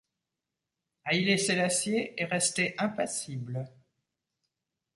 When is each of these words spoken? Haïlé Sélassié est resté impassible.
Haïlé 1.05 1.37
Sélassié 1.37 2.19
est 2.19 2.25
resté 2.25 2.73
impassible. 2.79 3.69